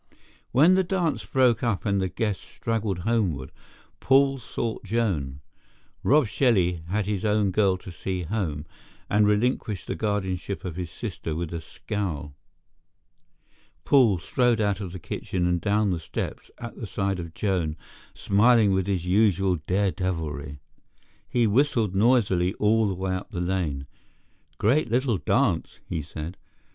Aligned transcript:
When 0.51 0.73
the 0.73 0.83
dance 0.83 1.23
broke 1.25 1.61
up 1.61 1.85
and 1.85 2.01
the 2.01 2.09
guests 2.09 2.43
straggled 2.43 2.97
homeward, 3.05 3.51
Paul 3.99 4.39
sought 4.39 4.83
Joan. 4.83 5.41
Rob 6.01 6.25
Shelley 6.25 6.81
had 6.87 7.05
his 7.05 7.23
own 7.23 7.51
girl 7.51 7.77
to 7.77 7.91
see 7.91 8.23
home 8.23 8.65
and 9.11 9.27
relinquished 9.27 9.85
the 9.85 9.93
guardianship 9.93 10.65
of 10.65 10.75
his 10.75 10.89
sister 10.89 11.35
with 11.35 11.53
a 11.53 11.61
scowl. 11.61 12.33
Paul 13.85 14.17
strode 14.17 14.59
out 14.59 14.79
of 14.81 14.91
the 14.91 14.97
kitchen 14.97 15.45
and 15.45 15.61
down 15.61 15.91
the 15.91 15.99
steps 15.99 16.49
at 16.57 16.75
the 16.77 16.87
side 16.87 17.19
of 17.19 17.35
Joan, 17.35 17.77
smiling 18.15 18.73
with 18.73 18.87
his 18.87 19.05
usual 19.05 19.57
daredeviltry. 19.67 20.57
He 21.29 21.45
whistled 21.45 21.93
noisily 21.93 22.55
all 22.55 22.87
the 22.87 22.95
way 22.95 23.13
up 23.13 23.29
the 23.29 23.39
lane. 23.39 23.85
"Great 24.57 24.89
little 24.89 25.19
dance," 25.19 25.77
he 25.87 26.01
said. 26.01 26.37